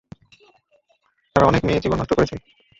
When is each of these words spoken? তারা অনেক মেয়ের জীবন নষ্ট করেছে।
তারা 1.35 1.45
অনেক 1.47 1.61
মেয়ের 1.65 1.83
জীবন 1.83 1.97
নষ্ট 1.99 2.13
করেছে। 2.15 2.35